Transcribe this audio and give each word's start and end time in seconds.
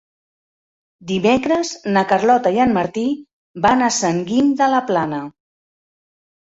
Dimecres 1.11 1.73
na 1.97 2.03
Carlota 2.13 2.55
i 2.57 2.63
en 2.65 2.73
Martí 2.79 3.07
van 3.69 3.85
a 3.85 3.93
Sant 4.03 4.27
Guim 4.33 4.53
de 4.65 4.75
la 4.77 4.85
Plana. 4.91 5.25